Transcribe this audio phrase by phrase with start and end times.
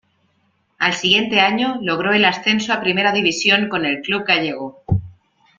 [0.79, 4.81] Al siguiente año, logró el ascenso a Primera División con el club gallego.